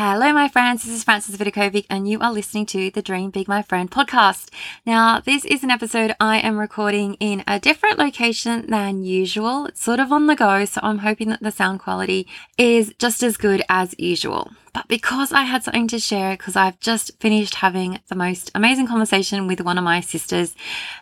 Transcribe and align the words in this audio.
Hello, 0.00 0.32
my 0.32 0.46
friends. 0.46 0.84
This 0.84 0.94
is 0.94 1.02
Frances 1.02 1.36
Vidakovic, 1.36 1.84
and 1.90 2.08
you 2.08 2.20
are 2.20 2.32
listening 2.32 2.66
to 2.66 2.88
the 2.88 3.02
Dream 3.02 3.30
Big 3.30 3.48
My 3.48 3.62
Friend 3.62 3.90
podcast. 3.90 4.48
Now, 4.86 5.18
this 5.18 5.44
is 5.44 5.64
an 5.64 5.72
episode 5.72 6.14
I 6.20 6.38
am 6.38 6.56
recording 6.56 7.14
in 7.14 7.42
a 7.48 7.58
different 7.58 7.98
location 7.98 8.70
than 8.70 9.02
usual. 9.02 9.66
It's 9.66 9.82
sort 9.82 9.98
of 9.98 10.12
on 10.12 10.28
the 10.28 10.36
go, 10.36 10.64
so 10.66 10.80
I'm 10.84 10.98
hoping 10.98 11.30
that 11.30 11.42
the 11.42 11.50
sound 11.50 11.80
quality 11.80 12.28
is 12.56 12.94
just 13.00 13.24
as 13.24 13.36
good 13.36 13.64
as 13.68 13.92
usual. 13.98 14.52
But 14.72 14.86
because 14.86 15.32
I 15.32 15.42
had 15.42 15.64
something 15.64 15.88
to 15.88 15.98
share, 15.98 16.36
because 16.36 16.54
I've 16.54 16.78
just 16.78 17.18
finished 17.18 17.56
having 17.56 17.98
the 18.06 18.14
most 18.14 18.52
amazing 18.54 18.86
conversation 18.86 19.48
with 19.48 19.62
one 19.62 19.78
of 19.78 19.84
my 19.84 20.00
sisters, 20.00 20.54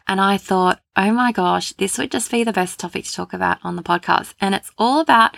and 0.08 0.22
I 0.22 0.38
thought, 0.38 0.80
oh 0.96 1.12
my 1.12 1.32
gosh, 1.32 1.74
this 1.74 1.98
would 1.98 2.10
just 2.10 2.30
be 2.30 2.44
the 2.44 2.50
best 2.50 2.80
topic 2.80 3.04
to 3.04 3.12
talk 3.12 3.34
about 3.34 3.58
on 3.62 3.76
the 3.76 3.82
podcast. 3.82 4.32
And 4.40 4.54
it's 4.54 4.72
all 4.78 5.00
about 5.00 5.36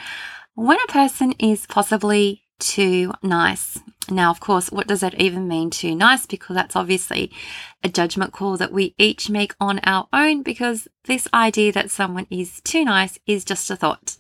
when 0.55 0.79
a 0.79 0.93
person 0.93 1.33
is 1.41 1.67
possibly 1.67 2.45
too 2.59 3.13
nice. 3.23 3.79
Now, 4.11 4.31
of 4.31 4.41
course, 4.41 4.71
what 4.71 4.87
does 4.87 5.01
that 5.01 5.21
even 5.21 5.49
mean 5.49 5.71
too 5.71 5.95
nice? 5.95 6.27
Because 6.27 6.55
that's 6.55 6.77
obviously 6.77 7.31
a 7.85 7.89
judgment 7.89 8.33
call 8.33 8.57
that 8.57 8.73
we 8.73 8.95
each 8.99 9.29
make 9.29 9.55
on 9.61 9.81
our 9.85 10.09
own 10.13 10.43
because 10.43 10.89
this 11.05 11.29
idea 11.35 11.73
that 11.73 11.91
someone 11.91 12.27
is 12.31 12.61
too 12.63 12.85
nice 12.85 13.19
is 13.27 13.45
just 13.45 13.71
a 13.71 13.77
thought. 13.77 14.17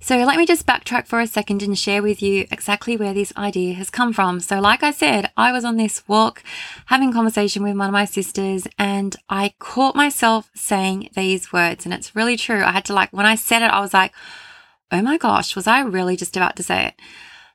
So 0.00 0.16
let 0.16 0.36
me 0.36 0.46
just 0.46 0.64
backtrack 0.64 1.08
for 1.08 1.20
a 1.20 1.26
second 1.26 1.60
and 1.60 1.76
share 1.76 2.02
with 2.02 2.22
you 2.22 2.46
exactly 2.52 2.96
where 2.96 3.12
this 3.12 3.32
idea 3.36 3.74
has 3.74 3.90
come 3.90 4.12
from. 4.12 4.38
So 4.38 4.60
like 4.60 4.84
I 4.84 4.92
said, 4.92 5.30
I 5.36 5.50
was 5.50 5.64
on 5.64 5.76
this 5.76 6.06
walk 6.06 6.42
having 6.86 7.12
conversation 7.12 7.64
with 7.64 7.76
one 7.76 7.88
of 7.88 7.92
my 7.92 8.04
sisters 8.04 8.68
and 8.78 9.16
I 9.28 9.54
caught 9.58 9.96
myself 9.96 10.50
saying 10.54 11.10
these 11.14 11.52
words 11.52 11.84
and 11.84 11.92
it's 11.92 12.14
really 12.14 12.36
true. 12.36 12.62
I 12.62 12.70
had 12.70 12.84
to 12.86 12.94
like, 12.94 13.12
when 13.12 13.26
I 13.26 13.34
said 13.34 13.60
it, 13.60 13.72
I 13.72 13.80
was 13.80 13.92
like, 13.92 14.12
oh 14.92 15.02
my 15.02 15.18
gosh, 15.18 15.56
was 15.56 15.66
I 15.66 15.80
really 15.80 16.16
just 16.16 16.36
about 16.36 16.54
to 16.56 16.62
say 16.62 16.86
it? 16.86 16.94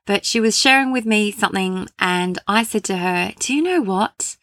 But 0.06 0.26
she 0.26 0.40
was 0.40 0.58
sharing 0.58 0.92
with 0.92 1.06
me 1.06 1.32
something, 1.32 1.88
and 1.98 2.40
I 2.48 2.64
said 2.64 2.84
to 2.86 2.98
her, 2.98 3.34
Do 3.40 3.54
you 3.54 3.62
know 3.62 3.82
what? 3.82 4.38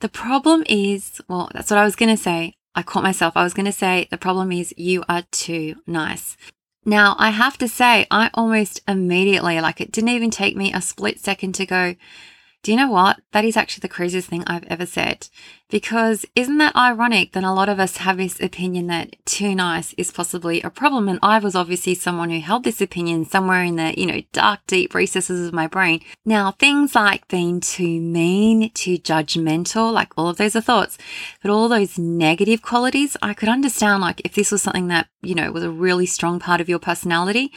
The 0.00 0.08
problem 0.08 0.64
is, 0.68 1.20
well, 1.28 1.50
that's 1.54 1.70
what 1.70 1.78
I 1.78 1.84
was 1.84 1.96
going 1.96 2.14
to 2.14 2.22
say. 2.22 2.54
I 2.74 2.82
caught 2.82 3.02
myself. 3.02 3.36
I 3.36 3.44
was 3.44 3.54
going 3.54 3.66
to 3.66 3.72
say, 3.72 4.08
The 4.10 4.18
problem 4.18 4.52
is 4.52 4.74
you 4.76 5.04
are 5.08 5.22
too 5.30 5.76
nice. 5.86 6.36
Now, 6.84 7.16
I 7.18 7.30
have 7.30 7.58
to 7.58 7.68
say, 7.68 8.06
I 8.10 8.30
almost 8.34 8.80
immediately, 8.86 9.60
like 9.60 9.80
it 9.80 9.90
didn't 9.92 10.10
even 10.10 10.30
take 10.30 10.56
me 10.56 10.72
a 10.72 10.80
split 10.80 11.18
second 11.20 11.54
to 11.56 11.66
go, 11.66 11.96
do 12.66 12.72
you 12.72 12.78
know 12.78 12.90
what? 12.90 13.20
That 13.30 13.44
is 13.44 13.56
actually 13.56 13.82
the 13.82 13.94
craziest 13.94 14.28
thing 14.28 14.42
I've 14.44 14.64
ever 14.64 14.86
said. 14.86 15.28
Because 15.68 16.26
isn't 16.34 16.58
that 16.58 16.74
ironic 16.74 17.30
that 17.32 17.44
a 17.44 17.52
lot 17.52 17.68
of 17.68 17.78
us 17.78 17.98
have 17.98 18.16
this 18.16 18.40
opinion 18.40 18.88
that 18.88 19.14
too 19.24 19.54
nice 19.54 19.92
is 19.92 20.10
possibly 20.10 20.62
a 20.62 20.70
problem? 20.70 21.08
And 21.08 21.20
I 21.22 21.38
was 21.38 21.54
obviously 21.54 21.94
someone 21.94 22.30
who 22.30 22.40
held 22.40 22.64
this 22.64 22.80
opinion 22.80 23.24
somewhere 23.24 23.62
in 23.62 23.76
the, 23.76 23.94
you 23.96 24.06
know, 24.06 24.20
dark, 24.32 24.60
deep 24.66 24.94
recesses 24.94 25.46
of 25.46 25.54
my 25.54 25.68
brain. 25.68 26.00
Now, 26.24 26.50
things 26.50 26.96
like 26.96 27.28
being 27.28 27.60
too 27.60 28.00
mean, 28.00 28.70
too 28.70 28.98
judgmental, 28.98 29.92
like 29.92 30.12
all 30.16 30.28
of 30.28 30.36
those 30.36 30.56
are 30.56 30.60
thoughts, 30.60 30.98
but 31.42 31.52
all 31.52 31.68
those 31.68 31.98
negative 31.98 32.62
qualities, 32.62 33.16
I 33.22 33.32
could 33.32 33.48
understand, 33.48 34.00
like, 34.00 34.22
if 34.24 34.34
this 34.34 34.50
was 34.50 34.62
something 34.62 34.88
that, 34.88 35.06
you 35.22 35.36
know, 35.36 35.52
was 35.52 35.62
a 35.62 35.70
really 35.70 36.06
strong 36.06 36.40
part 36.40 36.60
of 36.60 36.68
your 36.68 36.80
personality, 36.80 37.52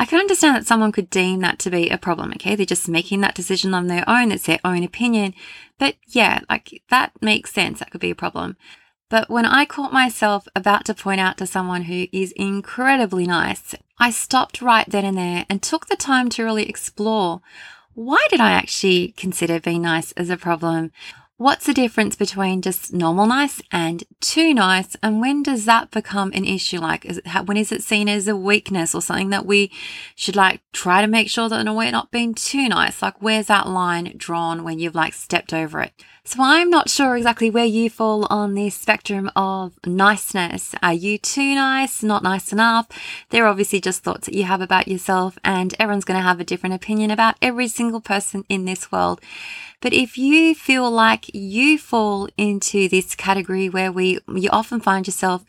I 0.00 0.06
can 0.06 0.18
understand 0.18 0.56
that 0.56 0.66
someone 0.66 0.92
could 0.92 1.10
deem 1.10 1.40
that 1.40 1.58
to 1.58 1.70
be 1.70 1.90
a 1.90 1.98
problem. 1.98 2.30
Okay. 2.30 2.52
Eh? 2.52 2.56
They're 2.56 2.64
just 2.64 2.88
making 2.88 3.20
that 3.20 3.34
decision 3.34 3.74
on 3.74 3.86
their 3.86 4.02
own. 4.08 4.32
It's 4.32 4.46
their 4.46 4.58
own 4.64 4.82
opinion. 4.82 5.34
But 5.78 5.96
yeah, 6.06 6.40
like 6.48 6.82
that 6.88 7.12
makes 7.20 7.52
sense. 7.52 7.80
That 7.80 7.90
could 7.90 8.00
be 8.00 8.10
a 8.10 8.14
problem. 8.14 8.56
But 9.10 9.28
when 9.28 9.44
I 9.44 9.66
caught 9.66 9.92
myself 9.92 10.48
about 10.56 10.86
to 10.86 10.94
point 10.94 11.20
out 11.20 11.36
to 11.36 11.46
someone 11.46 11.82
who 11.82 12.06
is 12.12 12.32
incredibly 12.32 13.26
nice, 13.26 13.74
I 13.98 14.10
stopped 14.10 14.62
right 14.62 14.88
then 14.88 15.04
and 15.04 15.18
there 15.18 15.44
and 15.50 15.62
took 15.62 15.88
the 15.88 15.96
time 15.96 16.30
to 16.30 16.44
really 16.44 16.66
explore 16.66 17.42
why 17.92 18.24
did 18.30 18.40
I 18.40 18.52
actually 18.52 19.08
consider 19.18 19.60
being 19.60 19.82
nice 19.82 20.12
as 20.12 20.30
a 20.30 20.36
problem? 20.38 20.92
What's 21.40 21.64
the 21.64 21.72
difference 21.72 22.16
between 22.16 22.60
just 22.60 22.92
normal 22.92 23.24
nice 23.24 23.62
and 23.72 24.04
too 24.20 24.52
nice? 24.52 24.94
And 25.02 25.22
when 25.22 25.42
does 25.42 25.64
that 25.64 25.90
become 25.90 26.32
an 26.34 26.44
issue? 26.44 26.80
Like, 26.80 27.06
is 27.06 27.16
it, 27.16 27.46
when 27.46 27.56
is 27.56 27.72
it 27.72 27.82
seen 27.82 28.10
as 28.10 28.28
a 28.28 28.36
weakness 28.36 28.94
or 28.94 29.00
something 29.00 29.30
that 29.30 29.46
we 29.46 29.72
should 30.14 30.36
like 30.36 30.60
try 30.74 31.00
to 31.00 31.06
make 31.06 31.30
sure 31.30 31.48
that 31.48 31.64
we're 31.64 31.90
not 31.92 32.10
being 32.10 32.34
too 32.34 32.68
nice? 32.68 33.00
Like, 33.00 33.22
where's 33.22 33.46
that 33.46 33.66
line 33.66 34.12
drawn 34.18 34.64
when 34.64 34.78
you've 34.78 34.94
like 34.94 35.14
stepped 35.14 35.54
over 35.54 35.80
it? 35.80 35.94
So 36.24 36.42
I'm 36.42 36.68
not 36.68 36.90
sure 36.90 37.16
exactly 37.16 37.48
where 37.48 37.64
you 37.64 37.88
fall 37.88 38.26
on 38.28 38.52
this 38.52 38.74
spectrum 38.74 39.30
of 39.34 39.72
niceness. 39.86 40.74
Are 40.82 40.92
you 40.92 41.16
too 41.16 41.54
nice? 41.54 42.02
Not 42.02 42.22
nice 42.22 42.52
enough? 42.52 42.86
They're 43.30 43.46
obviously 43.46 43.80
just 43.80 44.02
thoughts 44.02 44.26
that 44.26 44.34
you 44.34 44.44
have 44.44 44.60
about 44.60 44.88
yourself 44.88 45.38
and 45.42 45.74
everyone's 45.78 46.04
going 46.04 46.20
to 46.20 46.22
have 46.22 46.38
a 46.38 46.44
different 46.44 46.74
opinion 46.74 47.10
about 47.10 47.36
every 47.40 47.66
single 47.66 48.02
person 48.02 48.44
in 48.50 48.66
this 48.66 48.92
world. 48.92 49.22
But 49.80 49.92
if 49.94 50.18
you 50.18 50.54
feel 50.54 50.90
like 50.90 51.34
you 51.34 51.78
fall 51.78 52.28
into 52.36 52.88
this 52.88 53.14
category 53.14 53.68
where 53.68 53.90
we, 53.90 54.18
you 54.28 54.50
often 54.50 54.80
find 54.80 55.06
yourself 55.06 55.44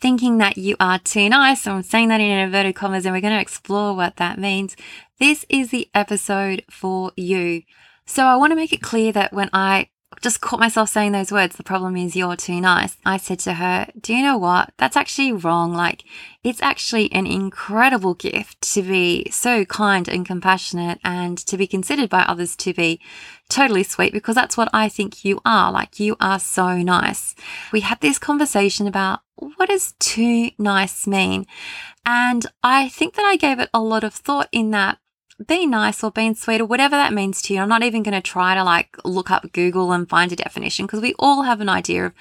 thinking 0.00 0.38
that 0.38 0.56
you 0.56 0.76
are 0.80 0.98
too 0.98 1.28
nice, 1.28 1.66
I'm 1.66 1.82
saying 1.82 2.08
that 2.08 2.20
in 2.20 2.30
inverted 2.30 2.74
commas, 2.74 3.04
and 3.04 3.14
we're 3.14 3.20
going 3.20 3.34
to 3.34 3.40
explore 3.40 3.94
what 3.94 4.16
that 4.16 4.38
means. 4.38 4.76
This 5.18 5.44
is 5.48 5.70
the 5.70 5.90
episode 5.94 6.64
for 6.70 7.12
you. 7.16 7.62
So 8.06 8.24
I 8.24 8.36
want 8.36 8.52
to 8.52 8.56
make 8.56 8.72
it 8.72 8.82
clear 8.82 9.12
that 9.12 9.32
when 9.32 9.50
I 9.52 9.88
just 10.20 10.40
caught 10.40 10.60
myself 10.60 10.88
saying 10.88 11.12
those 11.12 11.32
words. 11.32 11.56
The 11.56 11.62
problem 11.62 11.96
is 11.96 12.16
you're 12.16 12.36
too 12.36 12.60
nice. 12.60 12.96
I 13.04 13.16
said 13.16 13.38
to 13.40 13.54
her, 13.54 13.88
Do 14.00 14.14
you 14.14 14.22
know 14.22 14.38
what? 14.38 14.72
That's 14.76 14.96
actually 14.96 15.32
wrong. 15.32 15.72
Like, 15.72 16.04
it's 16.42 16.62
actually 16.62 17.12
an 17.12 17.26
incredible 17.26 18.14
gift 18.14 18.60
to 18.74 18.82
be 18.82 19.28
so 19.30 19.64
kind 19.64 20.08
and 20.08 20.24
compassionate 20.24 21.00
and 21.04 21.36
to 21.38 21.56
be 21.56 21.66
considered 21.66 22.08
by 22.08 22.22
others 22.22 22.56
to 22.56 22.72
be 22.72 23.00
totally 23.48 23.82
sweet 23.82 24.12
because 24.12 24.34
that's 24.34 24.56
what 24.56 24.68
I 24.72 24.88
think 24.88 25.24
you 25.24 25.40
are. 25.44 25.70
Like, 25.72 26.00
you 26.00 26.16
are 26.20 26.38
so 26.38 26.78
nice. 26.78 27.34
We 27.72 27.80
had 27.80 28.00
this 28.00 28.18
conversation 28.18 28.86
about 28.86 29.20
what 29.34 29.68
does 29.68 29.94
too 29.98 30.50
nice 30.58 31.06
mean? 31.06 31.46
And 32.04 32.46
I 32.62 32.88
think 32.88 33.14
that 33.14 33.24
I 33.24 33.36
gave 33.36 33.58
it 33.58 33.68
a 33.74 33.80
lot 33.80 34.04
of 34.04 34.14
thought 34.14 34.48
in 34.52 34.70
that 34.70 34.98
being 35.44 35.70
nice 35.70 36.02
or 36.02 36.10
being 36.10 36.34
sweet 36.34 36.60
or 36.60 36.64
whatever 36.64 36.96
that 36.96 37.12
means 37.12 37.42
to 37.42 37.54
you. 37.54 37.60
I'm 37.60 37.68
not 37.68 37.82
even 37.82 38.02
going 38.02 38.14
to 38.14 38.20
try 38.20 38.54
to 38.54 38.64
like 38.64 38.96
look 39.04 39.30
up 39.30 39.52
Google 39.52 39.92
and 39.92 40.08
find 40.08 40.32
a 40.32 40.36
definition 40.36 40.86
because 40.86 41.00
we 41.00 41.14
all 41.18 41.42
have 41.42 41.60
an 41.60 41.68
idea 41.68 42.06
of, 42.06 42.14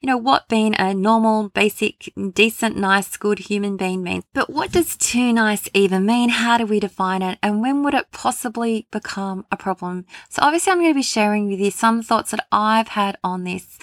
you 0.00 0.06
know, 0.06 0.16
what 0.16 0.48
being 0.48 0.74
a 0.74 0.92
normal, 0.92 1.48
basic, 1.48 2.12
decent, 2.32 2.76
nice, 2.76 3.16
good 3.16 3.38
human 3.38 3.76
being 3.76 4.02
means. 4.02 4.24
But 4.34 4.50
what 4.50 4.72
does 4.72 4.96
too 4.96 5.32
nice 5.32 5.68
even 5.72 6.04
mean? 6.04 6.28
How 6.28 6.58
do 6.58 6.66
we 6.66 6.80
define 6.80 7.22
it? 7.22 7.38
And 7.42 7.62
when 7.62 7.82
would 7.84 7.94
it 7.94 8.12
possibly 8.12 8.86
become 8.90 9.46
a 9.50 9.56
problem? 9.56 10.04
So 10.28 10.42
obviously 10.42 10.72
I'm 10.72 10.78
going 10.78 10.90
to 10.90 10.94
be 10.94 11.02
sharing 11.02 11.48
with 11.48 11.60
you 11.60 11.70
some 11.70 12.02
thoughts 12.02 12.32
that 12.32 12.46
I've 12.52 12.88
had 12.88 13.16
on 13.24 13.44
this 13.44 13.78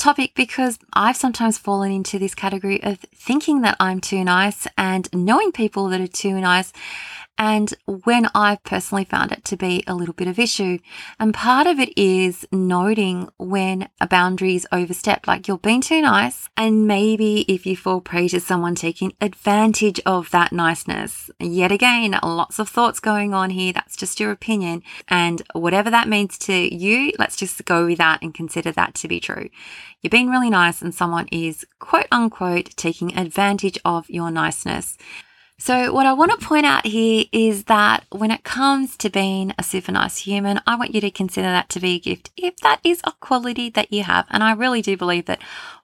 topic 0.00 0.32
because 0.34 0.78
I've 0.94 1.16
sometimes 1.16 1.58
fallen 1.58 1.92
into 1.92 2.18
this 2.18 2.34
category 2.34 2.82
of 2.82 2.98
thinking 3.14 3.60
that 3.62 3.76
I'm 3.78 4.00
too 4.00 4.24
nice 4.24 4.66
and 4.78 5.08
knowing 5.12 5.52
people 5.52 5.88
that 5.88 6.00
are 6.00 6.06
too 6.06 6.40
nice 6.40 6.72
and 7.38 7.72
when 7.86 8.28
I've 8.34 8.62
personally 8.64 9.04
found 9.04 9.32
it 9.32 9.46
to 9.46 9.56
be 9.56 9.82
a 9.86 9.94
little 9.94 10.12
bit 10.12 10.28
of 10.28 10.38
issue. 10.38 10.78
And 11.18 11.32
part 11.32 11.66
of 11.66 11.78
it 11.80 11.96
is 11.96 12.46
noting 12.52 13.30
when 13.38 13.88
a 13.98 14.06
boundary 14.06 14.56
is 14.56 14.68
overstepped, 14.70 15.26
like 15.26 15.48
you're 15.48 15.56
being 15.56 15.80
too 15.80 16.02
nice. 16.02 16.50
And 16.56 16.86
maybe 16.86 17.46
if 17.48 17.64
you 17.64 17.78
fall 17.78 18.02
prey 18.02 18.28
to 18.28 18.40
someone 18.40 18.74
taking 18.74 19.14
advantage 19.22 20.00
of 20.04 20.30
that 20.32 20.52
niceness, 20.52 21.30
yet 21.40 21.72
again, 21.72 22.18
lots 22.22 22.58
of 22.58 22.68
thoughts 22.68 23.00
going 23.00 23.32
on 23.32 23.48
here. 23.48 23.72
That's 23.72 23.96
just 23.96 24.20
your 24.20 24.32
opinion. 24.32 24.82
And 25.08 25.40
whatever 25.54 25.90
that 25.90 26.08
means 26.08 26.36
to 26.40 26.52
you, 26.52 27.12
let's 27.18 27.36
just 27.36 27.64
go 27.64 27.86
with 27.86 27.98
that 27.98 28.20
and 28.20 28.34
consider 28.34 28.70
that 28.72 28.94
to 28.96 29.08
be 29.08 29.18
true. 29.18 29.48
You're 30.02 30.10
being 30.10 30.28
really 30.28 30.50
nice 30.50 30.82
and 30.82 30.94
someone 30.94 31.28
is 31.32 31.64
quote 31.78 32.06
unquote 32.12 32.76
taking 32.76 33.16
advantage 33.16 33.78
of 33.84 34.10
your 34.10 34.30
niceness. 34.30 34.98
So, 35.62 35.92
what 35.92 36.06
I 36.06 36.14
want 36.14 36.30
to 36.30 36.46
point 36.46 36.64
out 36.64 36.86
here 36.86 37.26
is 37.32 37.64
that 37.64 38.04
when 38.08 38.30
it 38.30 38.44
comes 38.44 38.96
to 38.96 39.10
being 39.10 39.52
a 39.58 39.62
super 39.62 39.92
nice 39.92 40.16
human, 40.16 40.58
I 40.66 40.74
want 40.74 40.94
you 40.94 41.02
to 41.02 41.10
consider 41.10 41.48
that 41.48 41.68
to 41.68 41.80
be 41.80 41.96
a 41.96 41.98
gift 41.98 42.30
if 42.34 42.56
that 42.60 42.80
is 42.82 43.02
a 43.04 43.12
quality 43.20 43.68
that 43.68 43.92
you 43.92 44.04
have. 44.04 44.24
And 44.30 44.42
I 44.42 44.52
really 44.52 44.80
do 44.80 44.96
believe 44.96 45.26
that 45.26 45.42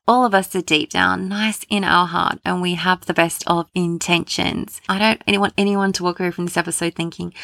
all 0.09 0.25
of 0.25 0.33
us 0.33 0.57
are 0.57 0.63
deep 0.63 0.89
down 0.89 1.29
nice 1.29 1.67
in 1.69 1.85
our 1.85 2.07
heart 2.07 2.39
and 2.43 2.63
we 2.63 2.73
have 2.73 3.05
the 3.05 3.13
best 3.13 3.45
of 3.47 3.69
intentions. 3.75 4.81
I 4.89 5.19
don't 5.27 5.41
want 5.41 5.53
anyone 5.59 5.93
to 5.93 6.05
walk 6.05 6.21
away 6.21 6.31
from 6.31 6.47
this 6.47 6.57
episode 6.57 6.95
thinking, 6.95 7.35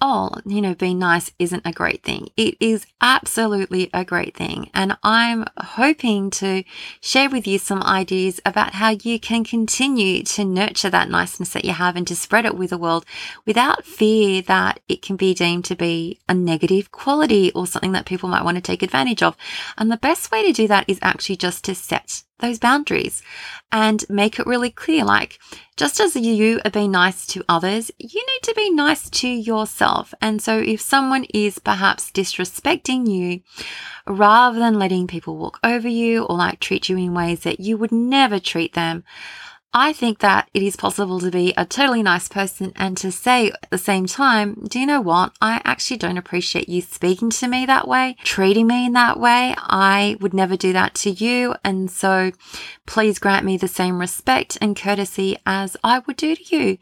oh, 0.00 0.30
you 0.44 0.60
know, 0.60 0.74
being 0.74 0.98
nice 0.98 1.30
isn't 1.38 1.62
a 1.64 1.72
great 1.72 2.02
thing. 2.02 2.28
It 2.36 2.56
is 2.60 2.86
absolutely 3.00 3.90
a 3.94 4.04
great 4.04 4.36
thing. 4.36 4.70
And 4.74 4.96
I'm 5.02 5.46
hoping 5.56 6.30
to 6.32 6.64
share 7.00 7.30
with 7.30 7.46
you 7.46 7.58
some 7.58 7.82
ideas 7.82 8.40
about 8.44 8.74
how 8.74 8.90
you 8.90 9.18
can 9.18 9.44
continue 9.44 10.22
to 10.24 10.44
nurture 10.44 10.90
that 10.90 11.08
niceness 11.08 11.52
that 11.54 11.64
you 11.64 11.72
have 11.72 11.96
and 11.96 12.06
to 12.08 12.16
spread 12.16 12.44
it 12.44 12.56
with 12.56 12.70
the 12.70 12.78
world 12.78 13.06
without 13.46 13.84
fear 13.84 14.42
that 14.42 14.80
it 14.88 15.00
can 15.00 15.16
be 15.16 15.32
deemed 15.32 15.64
to 15.66 15.76
be 15.76 16.20
a 16.28 16.34
negative 16.34 16.90
quality 16.90 17.50
or 17.52 17.66
something 17.66 17.92
that 17.92 18.06
people 18.06 18.28
might 18.28 18.44
want 18.44 18.56
to 18.56 18.60
take 18.60 18.82
advantage 18.82 19.22
of. 19.22 19.36
And 19.78 19.90
the 19.90 19.96
best 19.96 20.30
way 20.30 20.46
to 20.46 20.52
do 20.52 20.68
that 20.68 20.84
is 20.88 20.98
actually 21.02 21.36
just 21.36 21.64
to 21.64 21.74
set 21.74 22.24
those 22.40 22.58
boundaries 22.58 23.22
and 23.70 24.04
make 24.08 24.38
it 24.38 24.46
really 24.46 24.70
clear. 24.70 25.04
Like, 25.04 25.38
just 25.76 26.00
as 26.00 26.16
you 26.16 26.60
are 26.64 26.70
being 26.70 26.90
nice 26.90 27.26
to 27.28 27.44
others, 27.48 27.90
you 27.98 28.20
need 28.20 28.42
to 28.42 28.54
be 28.54 28.70
nice 28.70 29.08
to 29.10 29.28
yourself. 29.28 30.14
And 30.20 30.42
so, 30.42 30.58
if 30.58 30.80
someone 30.80 31.24
is 31.32 31.58
perhaps 31.58 32.10
disrespecting 32.10 33.08
you, 33.08 33.40
rather 34.06 34.58
than 34.58 34.78
letting 34.78 35.06
people 35.06 35.36
walk 35.36 35.58
over 35.64 35.88
you 35.88 36.24
or 36.24 36.36
like 36.36 36.60
treat 36.60 36.88
you 36.88 36.96
in 36.96 37.14
ways 37.14 37.40
that 37.40 37.60
you 37.60 37.76
would 37.76 37.92
never 37.92 38.38
treat 38.38 38.74
them, 38.74 39.04
I 39.76 39.92
think 39.92 40.20
that 40.20 40.48
it 40.54 40.62
is 40.62 40.76
possible 40.76 41.18
to 41.18 41.32
be 41.32 41.52
a 41.56 41.66
totally 41.66 42.04
nice 42.04 42.28
person 42.28 42.72
and 42.76 42.96
to 42.98 43.10
say 43.10 43.50
at 43.50 43.70
the 43.70 43.78
same 43.78 44.06
time, 44.06 44.66
do 44.68 44.78
you 44.78 44.86
know 44.86 45.00
what? 45.00 45.32
I 45.40 45.60
actually 45.64 45.96
don't 45.96 46.16
appreciate 46.16 46.68
you 46.68 46.80
speaking 46.80 47.28
to 47.30 47.48
me 47.48 47.66
that 47.66 47.88
way, 47.88 48.14
treating 48.22 48.68
me 48.68 48.86
in 48.86 48.92
that 48.92 49.18
way. 49.18 49.52
I 49.58 50.16
would 50.20 50.32
never 50.32 50.56
do 50.56 50.72
that 50.74 50.94
to 50.96 51.10
you. 51.10 51.56
And 51.64 51.90
so 51.90 52.30
please 52.86 53.18
grant 53.18 53.44
me 53.44 53.56
the 53.56 53.66
same 53.66 53.98
respect 53.98 54.56
and 54.60 54.76
courtesy 54.76 55.38
as 55.44 55.76
I 55.82 55.98
would 56.06 56.16
do 56.16 56.36
to 56.36 56.56
you. 56.56 56.78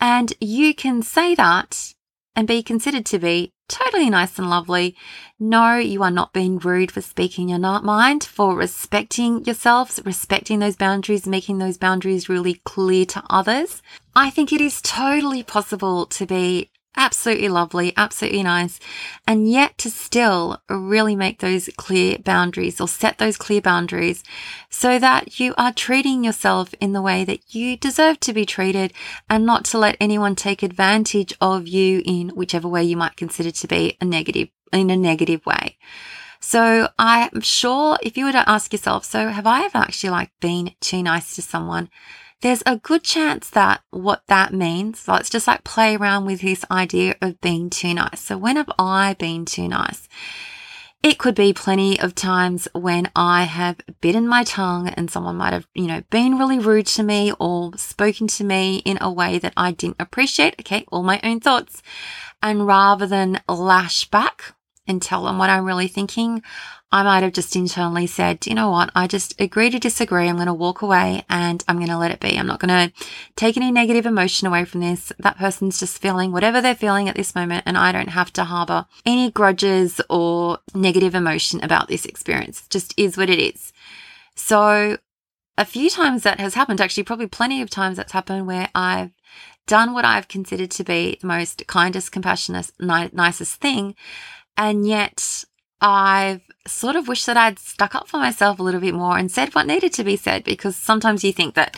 And 0.00 0.32
you 0.40 0.74
can 0.74 1.02
say 1.02 1.34
that 1.34 1.92
and 2.34 2.48
be 2.48 2.62
considered 2.62 3.04
to 3.04 3.18
be 3.18 3.52
totally 3.70 4.10
nice 4.10 4.38
and 4.38 4.50
lovely. 4.50 4.96
No, 5.38 5.76
you 5.76 6.02
are 6.02 6.10
not 6.10 6.34
being 6.34 6.58
rude 6.58 6.90
for 6.90 7.00
speaking 7.00 7.48
your 7.48 7.58
mind, 7.58 8.24
for 8.24 8.54
respecting 8.54 9.44
yourselves, 9.44 10.00
respecting 10.04 10.58
those 10.58 10.76
boundaries, 10.76 11.26
making 11.26 11.58
those 11.58 11.78
boundaries 11.78 12.28
really 12.28 12.60
clear 12.64 13.06
to 13.06 13.22
others. 13.30 13.80
I 14.14 14.28
think 14.28 14.52
it 14.52 14.60
is 14.60 14.82
totally 14.82 15.42
possible 15.42 16.04
to 16.06 16.26
be 16.26 16.68
absolutely 16.96 17.48
lovely, 17.48 17.92
absolutely 17.96 18.42
nice, 18.42 18.78
and 19.26 19.50
yet 19.50 19.78
to 19.78 19.90
still 19.90 20.60
really 20.68 21.16
make 21.16 21.40
those 21.40 21.68
clear 21.76 22.18
boundaries 22.18 22.80
or 22.80 22.88
set 22.88 23.18
those 23.18 23.36
clear 23.36 23.60
boundaries 23.60 24.22
so 24.68 24.98
that 24.98 25.38
you 25.40 25.54
are 25.56 25.72
treating 25.72 26.24
yourself 26.24 26.74
in 26.80 26.92
the 26.92 27.02
way 27.02 27.24
that 27.24 27.54
you 27.54 27.76
deserve 27.76 28.20
to 28.20 28.32
be 28.32 28.44
treated 28.44 28.92
and 29.28 29.46
not 29.46 29.64
to 29.64 29.78
let 29.78 29.96
anyone 30.00 30.34
take 30.34 30.62
advantage 30.62 31.34
of 31.40 31.66
you 31.66 32.02
in 32.04 32.30
whichever 32.30 32.68
way 32.68 32.82
you 32.82 32.96
might 32.96 33.16
consider 33.16 33.50
to 33.50 33.68
be 33.68 33.96
a 34.00 34.04
negative, 34.04 34.48
in 34.72 34.90
a 34.90 34.96
negative 34.96 35.44
way. 35.46 35.76
So 36.40 36.88
I'm 36.98 37.42
sure 37.42 37.98
if 38.02 38.16
you 38.16 38.24
were 38.24 38.32
to 38.32 38.48
ask 38.48 38.72
yourself, 38.72 39.04
so 39.04 39.28
have 39.28 39.46
I 39.46 39.64
ever 39.64 39.78
actually 39.78 40.10
like 40.10 40.30
been 40.40 40.74
too 40.80 41.02
nice 41.02 41.34
to 41.36 41.42
someone? 41.42 41.90
There's 42.42 42.62
a 42.64 42.76
good 42.76 43.02
chance 43.02 43.50
that 43.50 43.82
what 43.90 44.22
that 44.28 44.52
means, 44.52 45.06
let's 45.06 45.30
just 45.30 45.46
like 45.46 45.64
play 45.64 45.96
around 45.96 46.24
with 46.26 46.40
this 46.40 46.64
idea 46.70 47.16
of 47.20 47.40
being 47.40 47.68
too 47.70 47.94
nice. 47.94 48.20
So 48.20 48.38
when 48.38 48.56
have 48.56 48.70
I 48.78 49.14
been 49.18 49.44
too 49.44 49.68
nice? 49.68 50.08
It 51.02 51.18
could 51.18 51.34
be 51.34 51.54
plenty 51.54 51.98
of 51.98 52.14
times 52.14 52.68
when 52.74 53.10
I 53.16 53.44
have 53.44 53.80
bitten 54.02 54.28
my 54.28 54.44
tongue 54.44 54.88
and 54.88 55.10
someone 55.10 55.36
might 55.36 55.54
have, 55.54 55.66
you 55.74 55.86
know, 55.86 56.02
been 56.10 56.38
really 56.38 56.58
rude 56.58 56.86
to 56.88 57.02
me 57.02 57.32
or 57.40 57.76
spoken 57.78 58.26
to 58.28 58.44
me 58.44 58.78
in 58.78 58.98
a 59.00 59.10
way 59.10 59.38
that 59.38 59.54
I 59.56 59.72
didn't 59.72 59.96
appreciate. 59.98 60.56
Okay, 60.60 60.84
all 60.88 61.02
my 61.02 61.18
own 61.22 61.40
thoughts. 61.40 61.82
And 62.42 62.66
rather 62.66 63.06
than 63.06 63.40
lash 63.48 64.10
back 64.10 64.54
and 64.86 65.00
tell 65.00 65.24
them 65.24 65.38
what 65.38 65.48
I'm 65.48 65.64
really 65.64 65.88
thinking, 65.88 66.42
I 66.92 67.04
might 67.04 67.22
have 67.22 67.32
just 67.32 67.54
internally 67.54 68.08
said, 68.08 68.46
you 68.46 68.54
know 68.54 68.70
what? 68.70 68.90
I 68.96 69.06
just 69.06 69.40
agree 69.40 69.70
to 69.70 69.78
disagree. 69.78 70.28
I'm 70.28 70.34
going 70.34 70.46
to 70.46 70.54
walk 70.54 70.82
away 70.82 71.24
and 71.30 71.62
I'm 71.68 71.76
going 71.76 71.88
to 71.88 71.96
let 71.96 72.10
it 72.10 72.18
be. 72.18 72.36
I'm 72.36 72.48
not 72.48 72.58
going 72.58 72.90
to 72.90 72.92
take 73.36 73.56
any 73.56 73.70
negative 73.70 74.06
emotion 74.06 74.48
away 74.48 74.64
from 74.64 74.80
this. 74.80 75.12
That 75.20 75.38
person's 75.38 75.78
just 75.78 76.02
feeling 76.02 76.32
whatever 76.32 76.60
they're 76.60 76.74
feeling 76.74 77.08
at 77.08 77.14
this 77.14 77.34
moment. 77.34 77.62
And 77.64 77.78
I 77.78 77.92
don't 77.92 78.08
have 78.08 78.32
to 78.32 78.44
harbor 78.44 78.86
any 79.06 79.30
grudges 79.30 80.00
or 80.10 80.58
negative 80.74 81.14
emotion 81.14 81.62
about 81.62 81.86
this 81.86 82.04
experience. 82.04 82.64
It 82.64 82.70
just 82.70 82.92
is 82.98 83.16
what 83.16 83.30
it 83.30 83.38
is. 83.38 83.72
So 84.34 84.98
a 85.56 85.64
few 85.64 85.90
times 85.90 86.24
that 86.24 86.40
has 86.40 86.54
happened, 86.54 86.80
actually, 86.80 87.04
probably 87.04 87.28
plenty 87.28 87.62
of 87.62 87.70
times 87.70 87.98
that's 87.98 88.12
happened 88.12 88.48
where 88.48 88.68
I've 88.74 89.12
done 89.68 89.92
what 89.92 90.04
I've 90.04 90.26
considered 90.26 90.72
to 90.72 90.82
be 90.82 91.18
the 91.20 91.28
most 91.28 91.64
kindest, 91.68 92.10
compassionate, 92.10 92.72
ni- 92.80 93.10
nicest 93.12 93.60
thing. 93.60 93.94
And 94.56 94.88
yet 94.88 95.44
I've 95.80 96.42
sort 96.66 96.96
of 96.96 97.08
wish 97.08 97.24
that 97.24 97.36
I'd 97.36 97.58
stuck 97.58 97.94
up 97.94 98.08
for 98.08 98.18
myself 98.18 98.58
a 98.58 98.62
little 98.62 98.80
bit 98.80 98.94
more 98.94 99.16
and 99.16 99.30
said 99.30 99.54
what 99.54 99.66
needed 99.66 99.92
to 99.94 100.04
be 100.04 100.16
said 100.16 100.44
because 100.44 100.76
sometimes 100.76 101.24
you 101.24 101.32
think 101.32 101.54
that 101.54 101.76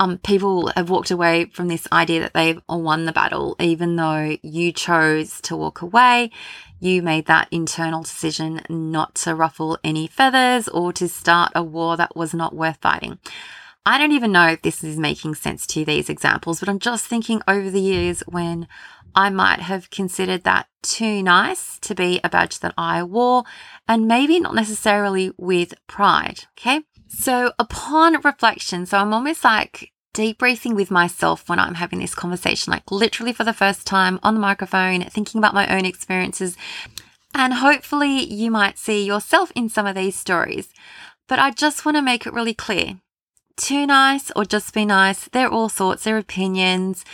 um, 0.00 0.18
people 0.18 0.72
have 0.74 0.90
walked 0.90 1.10
away 1.10 1.44
from 1.46 1.68
this 1.68 1.86
idea 1.92 2.20
that 2.20 2.34
they've 2.34 2.60
won 2.68 3.04
the 3.04 3.12
battle, 3.12 3.54
even 3.60 3.96
though 3.96 4.36
you 4.42 4.72
chose 4.72 5.40
to 5.42 5.56
walk 5.56 5.82
away. 5.82 6.30
You 6.80 7.02
made 7.02 7.26
that 7.26 7.46
internal 7.52 8.02
decision 8.02 8.62
not 8.68 9.14
to 9.16 9.34
ruffle 9.36 9.78
any 9.84 10.08
feathers 10.08 10.66
or 10.66 10.92
to 10.94 11.08
start 11.08 11.52
a 11.54 11.62
war 11.62 11.96
that 11.96 12.16
was 12.16 12.34
not 12.34 12.56
worth 12.56 12.78
fighting. 12.78 13.18
I 13.84 13.98
don't 13.98 14.12
even 14.12 14.30
know 14.30 14.46
if 14.46 14.62
this 14.62 14.84
is 14.84 14.96
making 14.96 15.34
sense 15.34 15.66
to 15.68 15.84
these 15.84 16.08
examples, 16.08 16.60
but 16.60 16.68
I'm 16.68 16.78
just 16.78 17.04
thinking 17.04 17.42
over 17.48 17.68
the 17.68 17.80
years 17.80 18.22
when 18.28 18.68
I 19.14 19.28
might 19.28 19.58
have 19.58 19.90
considered 19.90 20.44
that 20.44 20.68
too 20.82 21.20
nice 21.22 21.80
to 21.80 21.94
be 21.94 22.20
a 22.22 22.28
badge 22.28 22.60
that 22.60 22.74
I 22.78 23.02
wore, 23.02 23.42
and 23.88 24.06
maybe 24.06 24.38
not 24.38 24.54
necessarily 24.54 25.32
with 25.36 25.74
pride. 25.88 26.44
Okay. 26.58 26.82
So, 27.08 27.52
upon 27.58 28.20
reflection, 28.22 28.86
so 28.86 28.98
I'm 28.98 29.12
almost 29.12 29.42
like 29.42 29.92
debriefing 30.14 30.74
with 30.74 30.90
myself 30.90 31.48
when 31.48 31.58
I'm 31.58 31.74
having 31.74 31.98
this 31.98 32.14
conversation, 32.14 32.70
like 32.70 32.90
literally 32.90 33.32
for 33.32 33.44
the 33.44 33.52
first 33.52 33.86
time 33.86 34.20
on 34.22 34.34
the 34.34 34.40
microphone, 34.40 35.02
thinking 35.04 35.38
about 35.38 35.54
my 35.54 35.66
own 35.74 35.84
experiences. 35.84 36.56
And 37.34 37.54
hopefully, 37.54 38.32
you 38.32 38.50
might 38.50 38.78
see 38.78 39.04
yourself 39.04 39.50
in 39.56 39.68
some 39.68 39.86
of 39.86 39.96
these 39.96 40.14
stories. 40.14 40.68
But 41.28 41.40
I 41.40 41.50
just 41.50 41.84
want 41.84 41.96
to 41.96 42.02
make 42.02 42.26
it 42.26 42.32
really 42.32 42.54
clear 42.54 43.00
too 43.56 43.86
nice 43.86 44.30
or 44.36 44.44
just 44.44 44.74
be 44.74 44.84
nice, 44.84 45.28
they're 45.28 45.48
all 45.48 45.68
sorts, 45.68 46.04
they're 46.04 46.18
opinions. 46.18 47.04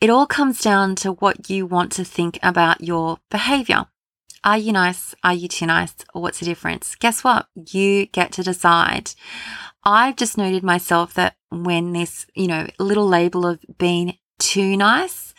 It 0.00 0.10
all 0.10 0.26
comes 0.26 0.60
down 0.60 0.96
to 0.96 1.12
what 1.12 1.48
you 1.48 1.66
want 1.66 1.92
to 1.92 2.04
think 2.04 2.38
about 2.42 2.80
your 2.80 3.18
behavior. 3.30 3.86
Are 4.44 4.58
you 4.58 4.72
nice? 4.72 5.14
Are 5.22 5.34
you 5.34 5.46
too 5.46 5.66
nice? 5.66 5.94
What's 6.12 6.40
the 6.40 6.44
difference? 6.44 6.96
Guess 6.96 7.22
what? 7.22 7.46
You 7.54 8.06
get 8.06 8.32
to 8.32 8.42
decide. 8.42 9.12
I've 9.84 10.16
just 10.16 10.36
noted 10.36 10.64
myself 10.64 11.14
that 11.14 11.36
when 11.50 11.92
this, 11.92 12.26
you 12.34 12.48
know, 12.48 12.66
little 12.78 13.06
label 13.06 13.46
of 13.46 13.60
being 13.78 14.18
too 14.38 14.76
nice, 14.76 15.32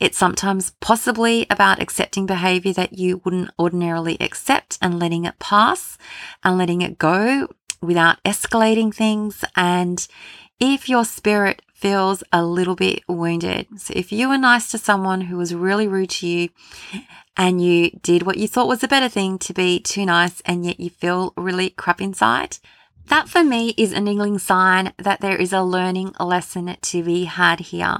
it's 0.00 0.16
sometimes 0.16 0.72
possibly 0.80 1.46
about 1.50 1.82
accepting 1.82 2.24
behavior 2.24 2.72
that 2.72 2.98
you 2.98 3.20
wouldn't 3.24 3.50
ordinarily 3.58 4.16
accept 4.20 4.78
and 4.80 4.98
letting 4.98 5.24
it 5.24 5.38
pass 5.38 5.98
and 6.44 6.56
letting 6.56 6.82
it 6.82 6.98
go 6.98 7.48
without 7.80 8.22
escalating 8.24 8.94
things. 8.94 9.44
And 9.56 10.06
if 10.60 10.88
your 10.88 11.04
spirit 11.04 11.62
feels 11.78 12.24
a 12.32 12.44
little 12.44 12.74
bit 12.74 13.04
wounded. 13.06 13.68
So 13.76 13.92
if 13.94 14.10
you 14.10 14.28
were 14.28 14.36
nice 14.36 14.68
to 14.72 14.78
someone 14.78 15.22
who 15.22 15.36
was 15.36 15.54
really 15.54 15.86
rude 15.86 16.10
to 16.10 16.26
you 16.26 16.48
and 17.36 17.62
you 17.64 17.90
did 18.02 18.24
what 18.24 18.36
you 18.36 18.48
thought 18.48 18.66
was 18.66 18.82
a 18.82 18.88
better 18.88 19.08
thing 19.08 19.38
to 19.38 19.54
be 19.54 19.78
too 19.78 20.04
nice 20.04 20.40
and 20.40 20.66
yet 20.66 20.80
you 20.80 20.90
feel 20.90 21.32
really 21.36 21.70
crap 21.70 22.00
inside, 22.00 22.58
that 23.06 23.28
for 23.28 23.44
me 23.44 23.74
is 23.76 23.92
an 23.92 24.04
niggling 24.04 24.38
sign 24.38 24.92
that 24.98 25.20
there 25.20 25.36
is 25.36 25.52
a 25.52 25.62
learning 25.62 26.12
lesson 26.18 26.76
to 26.82 27.02
be 27.04 27.24
had 27.24 27.60
here. 27.60 27.98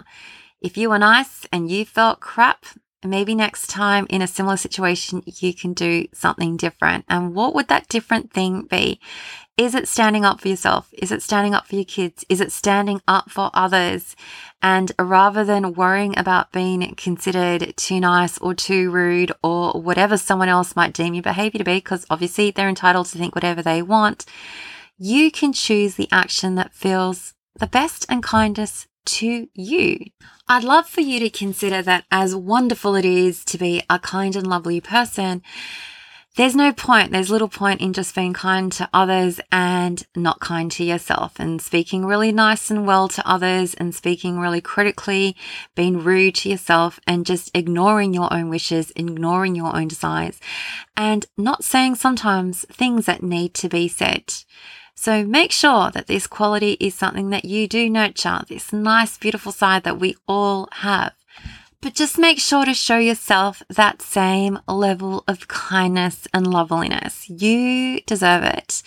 If 0.61 0.77
you 0.77 0.91
were 0.91 0.99
nice 0.99 1.47
and 1.53 1.71
you 1.71 1.85
felt 1.85 2.19
crap, 2.19 2.67
maybe 3.05 3.33
next 3.33 3.69
time 3.69 4.09
in 4.11 4.23
a 4.23 4.27
similar 4.27 4.57
situation, 4.57 5.23
you 5.25 5.55
can 5.55 5.73
do 5.73 6.09
something 6.13 6.57
different. 6.57 7.05
And 7.09 7.33
what 7.33 7.55
would 7.55 7.69
that 7.69 7.89
different 7.89 8.33
thing 8.33 8.63
be? 8.63 9.01
Is 9.59 9.75
it 9.75 9.89
standing 9.89 10.25
up 10.25 10.41
for 10.41 10.47
yourself? 10.47 10.89
Is 10.93 11.11
it 11.11 11.21
standing 11.21 11.53
up 11.53 11.67
for 11.67 11.75
your 11.75 11.85
kids? 11.85 12.25
Is 12.29 12.41
it 12.41 12.53
standing 12.53 13.03
up 13.09 13.29
for 13.29 13.51
others? 13.53 14.15
And 14.63 14.93
rather 15.01 15.45
than 15.45 15.75
worrying 15.75 16.17
about 16.17 16.53
being 16.53 16.95
considered 16.95 17.77
too 17.77 17.99
nice 17.99 18.39
or 18.39 18.55
too 18.55 18.89
rude 18.93 19.33
or 19.43 19.73
whatever 19.73 20.17
someone 20.17 20.49
else 20.49 20.77
might 20.77 20.95
deem 20.95 21.13
your 21.13 21.25
behavior 21.25 21.59
to 21.59 21.65
be, 21.65 21.79
because 21.79 22.07
obviously 22.09 22.53
they're 22.53 22.69
entitled 22.69 23.07
to 23.07 23.19
think 23.19 23.35
whatever 23.35 23.61
they 23.61 23.83
want, 23.83 24.27
you 24.97 25.29
can 25.29 25.53
choose 25.53 25.97
the 25.97 26.09
action 26.13 26.55
that 26.55 26.73
feels 26.73 27.35
the 27.59 27.67
best 27.67 28.07
and 28.09 28.23
kindest 28.23 28.87
to 29.07 29.49
you. 29.55 29.99
I'd 30.47 30.63
love 30.63 30.89
for 30.89 31.01
you 31.01 31.19
to 31.19 31.31
consider 31.31 31.83
that 31.83 32.05
as 32.13 32.37
wonderful 32.37 32.95
it 32.95 33.05
is 33.05 33.45
to 33.47 33.59
be 33.59 33.83
a 33.91 33.99
kind 33.99 34.37
and 34.37 34.47
lovely 34.47 34.81
person 34.81 35.43
there's 36.39 36.55
no 36.55 36.73
point, 36.73 37.11
there's 37.11 37.33
little 37.33 37.49
point 37.49 37.81
in 37.81 37.93
just 37.93 38.15
being 38.15 38.33
kind 38.33 38.71
to 38.71 38.89
others 38.95 39.41
and 39.51 40.07
not 40.15 40.39
kind 40.39 40.71
to 40.71 40.85
yourself 40.85 41.41
and 41.41 41.61
speaking 41.61 42.07
really 42.07 42.31
nice 42.31 42.71
and 42.71 42.87
well 42.87 43.09
to 43.09 43.29
others 43.29 43.75
and 43.75 43.93
speaking 43.93 44.39
really 44.39 44.61
critically, 44.61 45.35
being 45.75 45.99
rude 45.99 46.37
to 46.37 46.49
yourself 46.49 47.01
and 47.09 47.27
just 47.27 47.51
ignoring 47.55 48.15
your 48.15 48.33
own 48.33 48.49
wishes, 48.49 48.93
ignoring 48.95 49.57
your 49.57 49.75
own 49.75 49.89
desires 49.89 50.39
and 50.97 51.27
not 51.37 51.65
saying 51.65 51.97
sometimes 51.97 52.65
things 52.71 53.07
that 53.07 53.21
need 53.21 53.53
to 53.55 53.69
be 53.69 53.89
said. 53.89 54.33
So 54.95 55.25
make 55.25 55.51
sure 55.51 55.91
that 55.91 56.07
this 56.07 56.29
quality 56.29 56.77
is 56.79 56.95
something 56.95 57.31
that 57.31 57.47
you 57.47 57.67
do 57.67 57.91
nurture, 57.91 58.43
this 58.49 58.73
nice, 58.73 59.19
beautiful 59.19 59.51
side 59.51 59.83
that 59.83 59.99
we 59.99 60.15
all 60.29 60.69
have. 60.71 61.15
But 61.81 61.95
just 61.95 62.19
make 62.19 62.41
sure 62.41 62.65
to 62.65 62.75
show 62.75 62.99
yourself 62.99 63.63
that 63.69 64.03
same 64.03 64.59
level 64.67 65.23
of 65.29 65.47
kindness 65.47 66.27
and 66.35 66.47
loveliness. 66.47 67.31
You 67.31 68.01
deserve 68.01 68.43
it. 68.43 68.83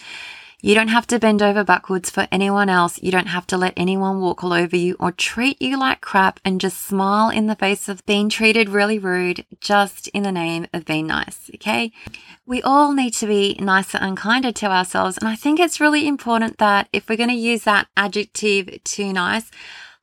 You 0.64 0.76
don't 0.76 0.90
have 0.90 1.08
to 1.08 1.18
bend 1.18 1.42
over 1.42 1.64
backwards 1.64 2.12
for 2.12 2.28
anyone 2.32 2.70
else. 2.70 3.02
You 3.02 3.12
don't 3.12 3.28
have 3.28 3.48
to 3.48 3.58
let 3.58 3.74
anyone 3.76 4.22
walk 4.22 4.44
all 4.44 4.54
over 4.54 4.76
you 4.76 4.96
or 5.00 5.12
treat 5.12 5.60
you 5.60 5.78
like 5.78 6.02
crap 6.02 6.40
and 6.46 6.62
just 6.62 6.86
smile 6.86 7.30
in 7.32 7.48
the 7.48 7.56
face 7.56 7.90
of 7.90 8.06
being 8.06 8.30
treated 8.30 8.70
really 8.70 9.00
rude 9.00 9.46
just 9.60 10.08
in 10.10 10.22
the 10.22 10.32
name 10.32 10.68
of 10.72 10.86
being 10.86 11.08
nice. 11.08 11.50
Okay. 11.56 11.92
We 12.46 12.62
all 12.62 12.92
need 12.92 13.14
to 13.16 13.26
be 13.26 13.56
nicer 13.60 13.98
and 13.98 14.16
kinder 14.16 14.52
to 14.52 14.68
ourselves. 14.68 15.18
And 15.18 15.28
I 15.28 15.36
think 15.36 15.60
it's 15.60 15.80
really 15.80 16.08
important 16.08 16.60
that 16.60 16.90
if 16.94 17.10
we're 17.10 17.18
going 17.18 17.30
to 17.30 17.36
use 17.36 17.64
that 17.64 17.88
adjective 17.98 18.84
too 18.84 19.14
nice, 19.14 19.50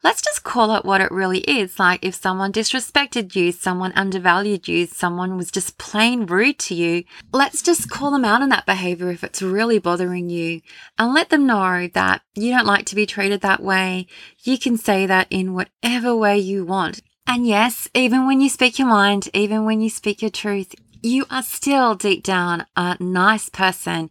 let's 0.03 0.23
just 0.23 0.45
call 0.45 0.75
it 0.77 0.85
what 0.85 1.01
it 1.01 1.11
really 1.11 1.41
is. 1.41 1.79
Like 1.79 2.05
if 2.05 2.15
someone 2.15 2.53
disrespected 2.53 3.35
you, 3.35 3.53
someone 3.53 3.93
undervalued 3.93 4.69
you, 4.69 4.87
someone 4.87 5.37
was 5.37 5.51
just 5.51 5.79
plain 5.79 6.27
rude 6.27 6.59
to 6.61 6.75
you, 6.75 7.05
let's 7.33 7.63
just 7.63 7.91
call 7.91 8.11
them 8.11 8.25
out 8.25 8.43
on 8.43 8.49
that 8.51 8.67
behavior 8.67 9.11
if 9.11 9.25
it's 9.25 9.43
really 9.43 9.79
bothering 9.79 10.31
you 10.31 10.61
and 10.99 11.15
let 11.15 11.31
them 11.31 11.47
know 11.47 11.89
that 11.95 12.23
you 12.35 12.51
don't 12.51 12.67
like 12.67 12.87
to 12.87 12.95
be 12.95 13.07
treated 13.07 13.41
that 13.41 13.63
way. 13.63 14.07
You 14.43 14.59
can 14.59 14.77
say 14.77 15.07
that 15.07 15.27
in 15.31 15.55
whatever 15.55 16.15
way 16.15 16.39
you 16.39 16.65
want. 16.65 17.01
And 17.27 17.47
yes, 17.47 17.89
even 17.95 18.27
when 18.27 18.41
you 18.41 18.49
speak 18.49 18.79
your 18.79 18.89
mind, 18.89 19.29
even 19.35 19.65
when 19.65 19.81
you 19.81 19.91
speak 19.91 20.23
your 20.23 20.31
truth, 20.31 20.75
you 21.03 21.27
are 21.31 21.43
still 21.43 21.95
deep 21.95 22.25
down 22.25 22.67
a 22.75 22.97
nice 22.99 23.49
person. 23.49 24.11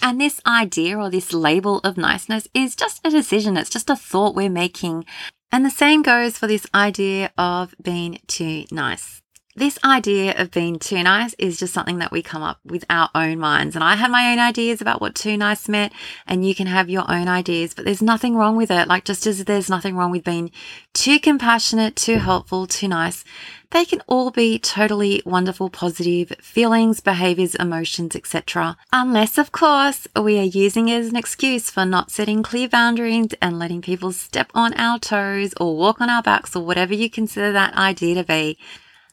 And 0.00 0.20
this 0.20 0.40
idea 0.46 0.96
or 0.98 1.10
this 1.10 1.32
label 1.32 1.80
of 1.80 1.96
niceness 1.96 2.48
is 2.54 2.76
just 2.76 3.00
a 3.04 3.10
decision. 3.10 3.56
It's 3.56 3.70
just 3.70 3.90
a 3.90 3.96
thought 3.96 4.34
we're 4.34 4.48
making. 4.48 5.04
And 5.50 5.64
the 5.64 5.70
same 5.70 6.02
goes 6.02 6.38
for 6.38 6.46
this 6.46 6.66
idea 6.74 7.32
of 7.36 7.74
being 7.82 8.20
too 8.26 8.64
nice. 8.70 9.22
This 9.58 9.76
idea 9.82 10.40
of 10.40 10.52
being 10.52 10.78
too 10.78 11.02
nice 11.02 11.34
is 11.36 11.58
just 11.58 11.74
something 11.74 11.98
that 11.98 12.12
we 12.12 12.22
come 12.22 12.44
up 12.44 12.60
with 12.64 12.84
our 12.88 13.10
own 13.12 13.40
minds. 13.40 13.74
And 13.74 13.82
I 13.82 13.96
have 13.96 14.08
my 14.08 14.30
own 14.30 14.38
ideas 14.38 14.80
about 14.80 15.00
what 15.00 15.16
too 15.16 15.36
nice 15.36 15.68
meant, 15.68 15.92
and 16.28 16.46
you 16.46 16.54
can 16.54 16.68
have 16.68 16.88
your 16.88 17.04
own 17.10 17.26
ideas, 17.26 17.74
but 17.74 17.84
there's 17.84 18.00
nothing 18.00 18.36
wrong 18.36 18.54
with 18.54 18.70
it. 18.70 18.86
Like, 18.86 19.04
just 19.04 19.26
as 19.26 19.44
there's 19.44 19.68
nothing 19.68 19.96
wrong 19.96 20.12
with 20.12 20.22
being 20.22 20.52
too 20.94 21.18
compassionate, 21.18 21.96
too 21.96 22.18
helpful, 22.18 22.68
too 22.68 22.86
nice, 22.86 23.24
they 23.72 23.84
can 23.84 24.00
all 24.06 24.30
be 24.30 24.60
totally 24.60 25.22
wonderful, 25.26 25.70
positive 25.70 26.34
feelings, 26.40 27.00
behaviors, 27.00 27.56
emotions, 27.56 28.14
etc. 28.14 28.76
Unless, 28.92 29.38
of 29.38 29.50
course, 29.50 30.06
we 30.14 30.38
are 30.38 30.44
using 30.44 30.88
it 30.88 31.00
as 31.00 31.08
an 31.08 31.16
excuse 31.16 31.68
for 31.68 31.84
not 31.84 32.12
setting 32.12 32.44
clear 32.44 32.68
boundaries 32.68 33.34
and 33.42 33.58
letting 33.58 33.82
people 33.82 34.12
step 34.12 34.52
on 34.54 34.72
our 34.74 35.00
toes 35.00 35.52
or 35.60 35.76
walk 35.76 36.00
on 36.00 36.08
our 36.08 36.22
backs 36.22 36.54
or 36.54 36.64
whatever 36.64 36.94
you 36.94 37.10
consider 37.10 37.50
that 37.50 37.74
idea 37.74 38.14
to 38.14 38.22
be. 38.22 38.56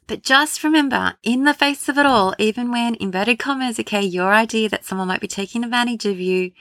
But 0.08 0.22
just 0.22 0.64
remember, 0.64 1.16
in 1.24 1.46
the 1.46 1.54
face 1.54 1.90
of 1.90 1.98
it 1.98 2.06
all, 2.06 2.36
even 2.38 2.72
when 2.72 2.96
inverted 2.96 3.40
commas, 3.40 3.80
okay, 3.80 4.02
your 4.04 4.34
idea 4.34 4.70
that 4.70 4.86
someone 4.86 5.08
might 5.08 5.22
be 5.22 5.28
taking 5.28 5.64
advantage 5.64 6.06
of 6.06 6.20
you, 6.20 6.52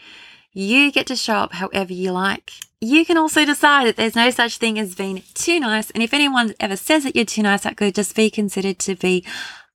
you 0.52 0.90
get 0.90 1.06
to 1.08 1.16
show 1.16 1.34
up 1.34 1.52
however 1.52 1.92
you 1.92 2.12
like. 2.12 2.52
You 2.80 3.04
can 3.04 3.18
also 3.18 3.44
decide 3.44 3.86
that 3.86 3.96
there's 3.96 4.16
no 4.16 4.30
such 4.30 4.58
thing 4.58 4.78
as 4.78 4.94
being 4.94 5.22
too 5.34 5.60
nice. 5.60 5.90
And 5.90 6.02
if 6.02 6.14
anyone 6.14 6.54
ever 6.60 6.76
says 6.76 7.04
that 7.04 7.16
you're 7.16 7.24
too 7.24 7.42
nice, 7.42 7.62
that 7.62 7.76
could 7.76 7.94
just 7.94 8.14
be 8.14 8.30
considered 8.30 8.78
to 8.80 8.94
be 8.94 9.24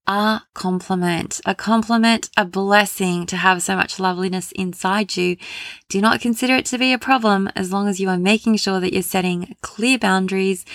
a 0.10 0.42
compliment, 0.56 1.40
a 1.46 1.54
compliment, 1.54 2.32
a 2.36 2.44
blessing 2.44 3.28
to 3.28 3.38
have 3.38 3.62
so 3.62 3.76
much 3.76 4.00
loveliness 4.00 4.52
inside 4.54 5.16
you. 5.16 5.38
Do 5.88 6.02
not 6.02 6.20
consider 6.20 6.56
it 6.56 6.66
to 6.68 6.80
be 6.80 6.92
a 6.92 6.98
problem 6.98 7.48
as 7.56 7.72
long 7.72 7.88
as 7.88 8.00
you 8.00 8.10
are 8.10 8.18
making 8.18 8.56
sure 8.56 8.80
that 8.80 8.92
you're 8.92 9.04
setting 9.04 9.56
clear 9.62 10.00
boundaries 10.00 10.66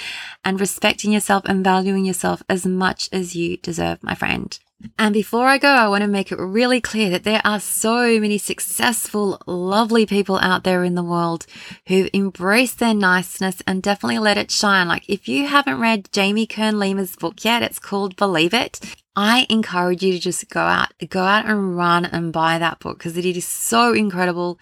and 0.45 0.61
respecting 0.61 1.11
yourself 1.11 1.43
and 1.47 1.64
valuing 1.64 2.05
yourself 2.05 2.45
as 2.49 2.64
much 2.64 3.09
as 3.12 3.35
you 3.35 3.57
deserve, 3.57 4.00
my 4.05 4.14
friend. 4.14 4.57
And 4.99 5.12
before 5.12 5.47
I 5.47 5.59
go, 5.59 5.69
I 5.69 5.88
want 5.88 6.03
to 6.03 6.09
make 6.09 6.31
it 6.31 6.38
really 6.38 6.81
clear 6.81 7.11
that 7.11 7.25
there 7.25 7.41
are 7.45 7.61
so 7.61 8.21
many 8.21 8.38
successful, 8.38 9.41
lovely 9.47 10.07
people 10.07 10.38
out 10.38 10.64
there 10.64 10.85
in 10.85 10.95
the 10.95 11.03
world 11.03 11.47
who 11.88 12.09
embrace 12.12 12.75
their 12.75 12.95
niceness 12.95 13.62
and 13.67 13.83
definitely 13.83 14.19
let 14.19 14.38
it 14.38 14.50
shine. 14.50 14.88
Like 14.88 15.09
if 15.09 15.29
you 15.29 15.47
haven't 15.47 15.81
read 15.81 16.09
Jamie 16.12 16.47
Kern 16.47 16.79
Lima's 16.79 17.17
book 17.17 17.45
yet, 17.45 17.62
it's 17.62 17.79
called 17.79 18.17
Believe 18.17 18.55
It. 18.55 18.81
I 19.17 19.47
encourage 19.49 20.03
you 20.03 20.12
to 20.12 20.19
just 20.19 20.49
go 20.50 20.61
out, 20.61 20.93
go 21.09 21.23
out 21.23 21.47
and 21.47 21.76
run 21.76 22.05
and 22.05 22.33
buy 22.33 22.59
that 22.59 22.81
book 22.81 22.99
because 22.99 23.17
it 23.17 23.25
is 23.25 23.47
so 23.47 23.93
incredible. 23.93 24.59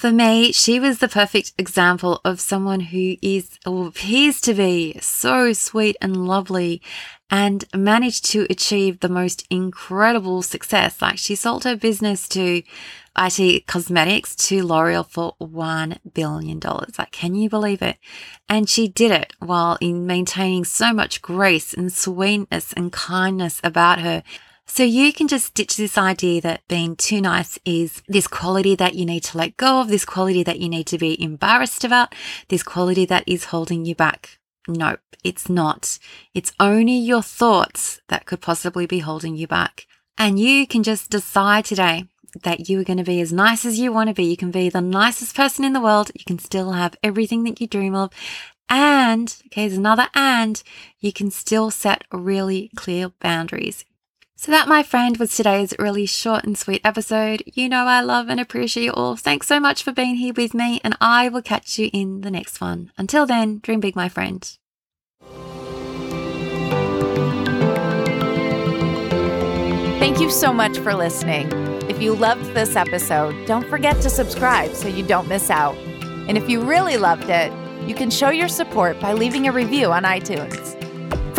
For 0.00 0.12
me, 0.12 0.50
she 0.52 0.80
was 0.80 1.00
the 1.00 1.08
perfect 1.08 1.52
example 1.58 2.22
of 2.24 2.40
someone 2.40 2.80
who 2.80 3.16
is 3.20 3.58
or 3.66 3.88
appears 3.88 4.40
to 4.40 4.54
be 4.54 4.98
so 5.02 5.52
sweet 5.52 5.94
and 6.00 6.26
lovely 6.26 6.80
and 7.30 7.66
managed 7.74 8.24
to 8.30 8.46
achieve 8.48 9.00
the 9.00 9.10
most 9.10 9.46
incredible 9.50 10.40
success. 10.40 11.02
Like 11.02 11.18
she 11.18 11.34
sold 11.34 11.64
her 11.64 11.76
business 11.76 12.26
to 12.30 12.62
IT 13.18 13.66
Cosmetics 13.66 14.34
to 14.36 14.64
L'Oreal 14.64 15.06
for 15.06 15.34
$1 15.38 15.98
billion. 16.14 16.60
Like, 16.60 17.12
can 17.12 17.34
you 17.34 17.50
believe 17.50 17.82
it? 17.82 17.98
And 18.48 18.70
she 18.70 18.88
did 18.88 19.10
it 19.10 19.34
while 19.38 19.76
in 19.82 20.06
maintaining 20.06 20.64
so 20.64 20.94
much 20.94 21.20
grace 21.20 21.74
and 21.74 21.92
sweetness 21.92 22.72
and 22.72 22.90
kindness 22.90 23.60
about 23.62 24.00
her. 24.00 24.22
So 24.72 24.84
you 24.84 25.12
can 25.12 25.26
just 25.26 25.52
ditch 25.54 25.76
this 25.76 25.98
idea 25.98 26.40
that 26.42 26.66
being 26.68 26.94
too 26.94 27.20
nice 27.20 27.58
is 27.64 28.02
this 28.06 28.28
quality 28.28 28.76
that 28.76 28.94
you 28.94 29.04
need 29.04 29.24
to 29.24 29.36
let 29.36 29.56
go 29.56 29.80
of, 29.80 29.88
this 29.88 30.04
quality 30.04 30.44
that 30.44 30.60
you 30.60 30.68
need 30.68 30.86
to 30.86 30.96
be 30.96 31.20
embarrassed 31.20 31.82
about, 31.82 32.14
this 32.48 32.62
quality 32.62 33.04
that 33.06 33.24
is 33.26 33.46
holding 33.46 33.84
you 33.84 33.96
back. 33.96 34.38
Nope, 34.68 35.00
it's 35.24 35.48
not. 35.48 35.98
It's 36.34 36.52
only 36.60 36.96
your 36.96 37.20
thoughts 37.20 38.00
that 38.08 38.26
could 38.26 38.40
possibly 38.40 38.86
be 38.86 39.00
holding 39.00 39.34
you 39.34 39.48
back. 39.48 39.86
And 40.16 40.38
you 40.38 40.68
can 40.68 40.84
just 40.84 41.10
decide 41.10 41.64
today 41.64 42.04
that 42.44 42.68
you 42.68 42.80
are 42.80 42.84
going 42.84 42.96
to 42.96 43.04
be 43.04 43.20
as 43.20 43.32
nice 43.32 43.66
as 43.66 43.80
you 43.80 43.92
want 43.92 44.08
to 44.08 44.14
be. 44.14 44.24
You 44.24 44.36
can 44.36 44.52
be 44.52 44.68
the 44.68 44.80
nicest 44.80 45.34
person 45.34 45.64
in 45.64 45.72
the 45.72 45.80
world. 45.80 46.12
You 46.14 46.24
can 46.24 46.38
still 46.38 46.72
have 46.72 46.96
everything 47.02 47.42
that 47.42 47.60
you 47.60 47.66
dream 47.66 47.96
of. 47.96 48.12
And, 48.68 49.36
okay, 49.46 49.66
there's 49.66 49.76
another 49.76 50.06
and, 50.14 50.62
you 51.00 51.12
can 51.12 51.32
still 51.32 51.72
set 51.72 52.04
really 52.12 52.70
clear 52.76 53.08
boundaries. 53.20 53.84
So 54.40 54.50
that, 54.52 54.68
my 54.68 54.82
friend, 54.82 55.18
was 55.18 55.36
today's 55.36 55.74
really 55.78 56.06
short 56.06 56.44
and 56.44 56.56
sweet 56.56 56.80
episode. 56.82 57.42
You 57.44 57.68
know 57.68 57.84
I 57.84 58.00
love 58.00 58.30
and 58.30 58.40
appreciate 58.40 58.84
you 58.84 58.92
all. 58.92 59.14
Thanks 59.14 59.46
so 59.46 59.60
much 59.60 59.82
for 59.82 59.92
being 59.92 60.14
here 60.14 60.32
with 60.34 60.54
me, 60.54 60.80
and 60.82 60.96
I 60.98 61.28
will 61.28 61.42
catch 61.42 61.78
you 61.78 61.90
in 61.92 62.22
the 62.22 62.30
next 62.30 62.58
one. 62.58 62.90
Until 62.96 63.26
then, 63.26 63.58
dream 63.58 63.80
big, 63.80 63.94
my 63.94 64.08
friend. 64.08 64.42
Thank 69.98 70.20
you 70.20 70.30
so 70.30 70.54
much 70.54 70.78
for 70.78 70.94
listening. 70.94 71.52
If 71.90 72.00
you 72.00 72.14
loved 72.14 72.54
this 72.54 72.76
episode, 72.76 73.46
don't 73.46 73.68
forget 73.68 74.00
to 74.00 74.08
subscribe 74.08 74.74
so 74.74 74.88
you 74.88 75.06
don't 75.06 75.28
miss 75.28 75.50
out. 75.50 75.76
And 76.28 76.38
if 76.38 76.48
you 76.48 76.62
really 76.62 76.96
loved 76.96 77.28
it, 77.28 77.52
you 77.86 77.94
can 77.94 78.08
show 78.08 78.30
your 78.30 78.48
support 78.48 78.98
by 79.00 79.12
leaving 79.12 79.48
a 79.48 79.52
review 79.52 79.92
on 79.92 80.04
iTunes. 80.04 80.78